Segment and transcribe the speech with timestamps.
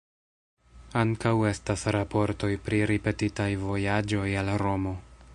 [1.01, 4.95] Ankaŭ estas raportoj pri ripetitaj vojaĝoj al Romo.